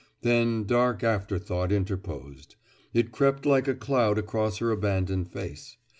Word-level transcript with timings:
Then 0.23 0.63
dark 0.63 1.03
afterthought 1.03 1.71
interposed. 1.71 2.55
It 2.91 3.11
crept 3.11 3.45
like 3.45 3.67
a 3.67 3.75
cloud 3.75 4.17
across 4.17 4.57
her 4.57 4.71
abandoned 4.71 5.29
face. 5.31 5.77